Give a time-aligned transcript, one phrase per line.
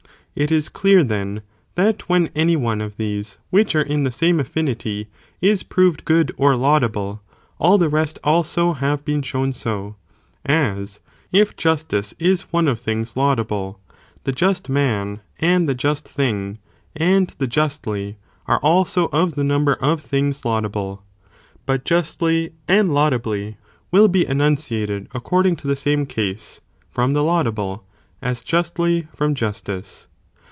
[0.33, 1.41] It is clear then,
[1.75, 5.09] that when any one of these which are in the same affinity,
[5.41, 7.21] is proved good or laudable,
[7.59, 9.95] all the rest also have been shown 80,
[10.45, 11.01] as,
[11.33, 13.81] if justice is one of things laudable,
[14.23, 16.59] the just man, and the just thing,
[16.95, 18.15] and the justly,
[18.47, 21.03] are also of the number of things laudable,
[21.65, 23.57] but justly, and laudably,
[23.91, 27.83] will be enunciated according to the same case, from the laudable,
[28.21, 30.07] as justly from justice.